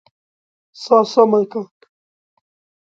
[0.81, 1.61] سا سمه که!